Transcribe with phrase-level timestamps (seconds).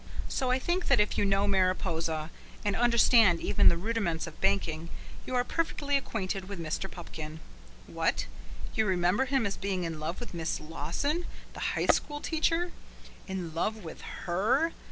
[0.27, 2.31] So I think that if you know Mariposa
[2.65, 4.89] and understand even the rudiments of banking,
[5.27, 6.89] you are perfectly acquainted with Mr.
[6.89, 7.39] Pupkin.
[7.85, 8.25] What?
[8.73, 12.71] You remember him as being in love with Miss Lawson, the high school teacher?
[13.27, 14.71] In love with HER?